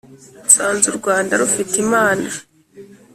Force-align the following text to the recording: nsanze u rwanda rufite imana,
nsanze 0.45 0.85
u 0.89 0.95
rwanda 0.99 1.33
rufite 1.41 1.73
imana, 1.85 2.27